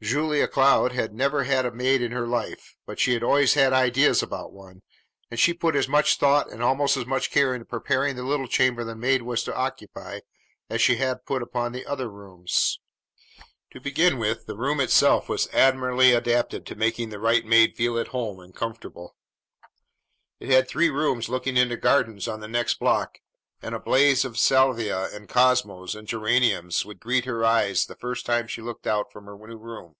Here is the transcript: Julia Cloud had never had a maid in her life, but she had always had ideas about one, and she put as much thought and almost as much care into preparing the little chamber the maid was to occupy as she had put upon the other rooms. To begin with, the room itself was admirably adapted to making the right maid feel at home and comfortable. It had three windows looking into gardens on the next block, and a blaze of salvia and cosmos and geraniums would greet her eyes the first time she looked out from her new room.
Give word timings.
Julia 0.00 0.46
Cloud 0.46 0.92
had 0.92 1.12
never 1.12 1.42
had 1.42 1.66
a 1.66 1.72
maid 1.72 2.00
in 2.02 2.12
her 2.12 2.24
life, 2.28 2.76
but 2.86 3.00
she 3.00 3.14
had 3.14 3.24
always 3.24 3.54
had 3.54 3.72
ideas 3.72 4.22
about 4.22 4.52
one, 4.52 4.82
and 5.28 5.40
she 5.40 5.52
put 5.52 5.74
as 5.74 5.88
much 5.88 6.18
thought 6.18 6.48
and 6.52 6.62
almost 6.62 6.96
as 6.96 7.04
much 7.04 7.32
care 7.32 7.52
into 7.52 7.64
preparing 7.64 8.14
the 8.14 8.22
little 8.22 8.46
chamber 8.46 8.84
the 8.84 8.94
maid 8.94 9.22
was 9.22 9.42
to 9.42 9.56
occupy 9.56 10.20
as 10.70 10.80
she 10.80 10.98
had 10.98 11.24
put 11.26 11.42
upon 11.42 11.72
the 11.72 11.84
other 11.84 12.08
rooms. 12.08 12.78
To 13.72 13.80
begin 13.80 14.18
with, 14.18 14.46
the 14.46 14.56
room 14.56 14.78
itself 14.78 15.28
was 15.28 15.48
admirably 15.52 16.12
adapted 16.12 16.64
to 16.66 16.76
making 16.76 17.08
the 17.10 17.18
right 17.18 17.44
maid 17.44 17.74
feel 17.76 17.98
at 17.98 18.08
home 18.08 18.38
and 18.38 18.54
comfortable. 18.54 19.16
It 20.38 20.48
had 20.48 20.68
three 20.68 20.90
windows 20.90 21.28
looking 21.28 21.56
into 21.56 21.76
gardens 21.76 22.28
on 22.28 22.38
the 22.38 22.46
next 22.46 22.74
block, 22.78 23.18
and 23.60 23.74
a 23.74 23.80
blaze 23.80 24.24
of 24.24 24.38
salvia 24.38 25.08
and 25.12 25.28
cosmos 25.28 25.96
and 25.96 26.06
geraniums 26.06 26.84
would 26.84 27.00
greet 27.00 27.24
her 27.24 27.44
eyes 27.44 27.86
the 27.86 27.96
first 27.96 28.24
time 28.24 28.46
she 28.46 28.62
looked 28.62 28.86
out 28.86 29.10
from 29.10 29.26
her 29.26 29.36
new 29.36 29.56
room. 29.58 29.96